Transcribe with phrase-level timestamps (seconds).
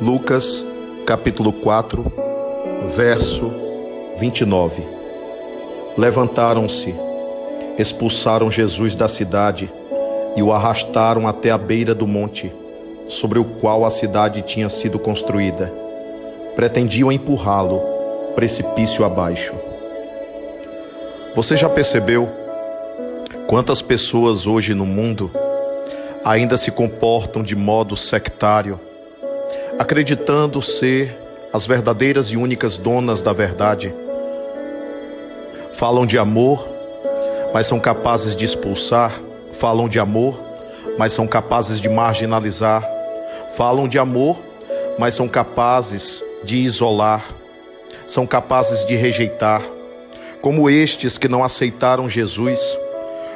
[0.00, 0.64] Lucas,
[1.06, 2.12] capítulo 4,
[2.88, 3.52] verso
[4.18, 4.82] 29.
[5.96, 6.94] Levantaram-se,
[7.78, 9.70] expulsaram Jesus da cidade
[10.34, 12.52] e o arrastaram até a beira do monte,
[13.06, 15.72] sobre o qual a cidade tinha sido construída.
[16.56, 17.80] Pretendiam empurrá-lo
[18.34, 19.54] precipício abaixo.
[21.36, 22.28] Você já percebeu
[23.46, 25.30] quantas pessoas hoje no mundo
[26.24, 28.78] ainda se comportam de modo sectário,
[29.78, 31.18] acreditando ser
[31.52, 33.94] as verdadeiras e únicas donas da verdade?
[35.72, 36.68] Falam de amor,
[37.52, 39.12] mas são capazes de expulsar
[39.52, 40.40] falam de amor,
[40.98, 42.82] mas são capazes de marginalizar,
[43.56, 44.38] falam de amor,
[44.98, 47.24] mas são capazes de isolar,
[48.06, 49.62] são capazes de rejeitar,
[50.40, 52.78] como estes que não aceitaram Jesus,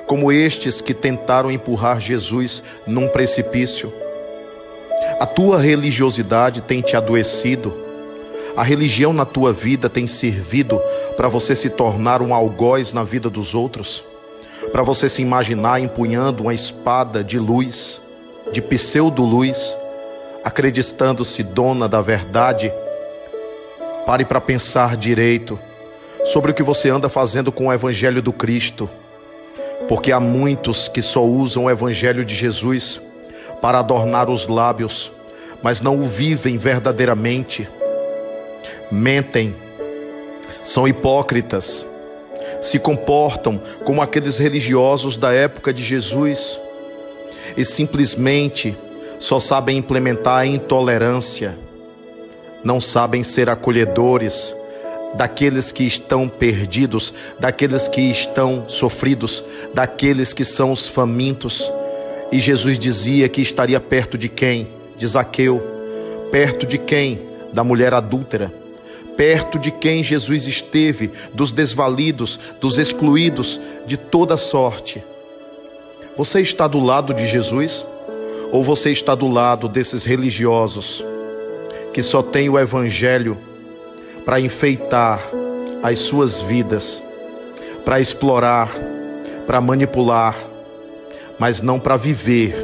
[0.06, 3.92] como estes que tentaram empurrar Jesus num precipício.
[5.18, 7.74] A tua religiosidade tem te adoecido,
[8.56, 10.80] a religião na tua vida tem servido
[11.16, 14.04] para você se tornar um algoz na vida dos outros
[14.72, 18.00] para você se imaginar empunhando uma espada de luz,
[18.52, 19.76] de pseudo-luz,
[20.44, 22.72] acreditando-se dona da verdade.
[24.04, 25.58] Pare para pensar direito
[26.24, 28.88] sobre o que você anda fazendo com o Evangelho do Cristo,
[29.88, 33.00] porque há muitos que só usam o Evangelho de Jesus
[33.66, 35.10] para adornar os lábios,
[35.60, 37.68] mas não o vivem verdadeiramente.
[38.92, 39.56] Mentem,
[40.62, 41.84] são hipócritas
[42.60, 46.60] se comportam como aqueles religiosos da época de Jesus
[47.56, 48.78] e simplesmente
[49.18, 51.58] só sabem implementar a intolerância,
[52.62, 54.54] não sabem ser acolhedores
[55.14, 59.42] daqueles que estão perdidos, daqueles que estão sofridos,
[59.74, 61.72] daqueles que são os famintos.
[62.36, 64.68] E Jesus dizia que estaria perto de quem?
[64.94, 65.58] De Zaqueu.
[66.30, 67.18] Perto de quem?
[67.50, 68.52] Da mulher adúltera
[69.16, 75.02] perto de quem Jesus esteve, dos desvalidos, dos excluídos, de toda sorte.
[76.18, 77.86] Você está do lado de Jesus
[78.52, 81.02] ou você está do lado desses religiosos
[81.94, 83.38] que só têm o Evangelho
[84.22, 85.18] para enfeitar
[85.82, 87.02] as suas vidas,
[87.86, 88.68] para explorar,
[89.46, 90.36] para manipular,
[91.38, 92.54] mas não para viver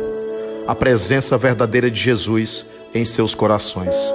[0.67, 4.13] a presença verdadeira de Jesus em seus corações?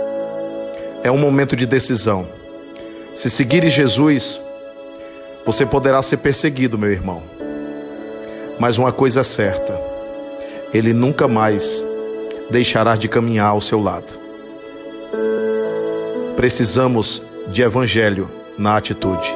[1.04, 2.28] é um momento de decisão.
[3.14, 4.42] Se seguires Jesus,
[5.46, 7.24] você poderá ser perseguido, meu irmão.
[8.60, 9.80] Mas uma coisa é certa:
[10.74, 11.86] Ele nunca mais
[12.50, 14.14] deixará de caminhar ao seu lado.
[16.36, 19.34] Precisamos de evangelho na atitude.